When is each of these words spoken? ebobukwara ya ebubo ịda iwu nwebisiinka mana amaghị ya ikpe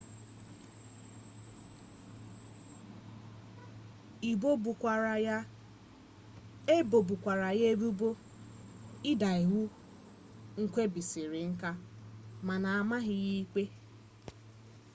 ebobukwara 6.77 7.49
ya 7.59 7.65
ebubo 7.71 8.09
ịda 9.11 9.29
iwu 9.43 9.63
nwebisiinka 10.61 11.69
mana 12.47 12.67
amaghị 12.79 13.15
ya 13.27 13.33
ikpe 13.43 13.63